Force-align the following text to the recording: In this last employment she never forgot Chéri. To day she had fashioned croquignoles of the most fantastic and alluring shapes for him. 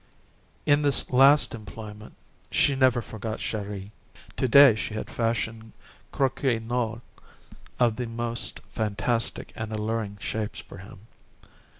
In 0.65 0.81
this 0.81 1.11
last 1.11 1.53
employment 1.53 2.15
she 2.49 2.73
never 2.73 3.03
forgot 3.03 3.37
Chéri. 3.37 3.91
To 4.37 4.47
day 4.47 4.73
she 4.73 4.95
had 4.95 5.11
fashioned 5.11 5.73
croquignoles 6.11 7.01
of 7.79 7.97
the 7.97 8.07
most 8.07 8.61
fantastic 8.67 9.53
and 9.55 9.71
alluring 9.71 10.17
shapes 10.19 10.59
for 10.59 10.79
him. 10.79 11.01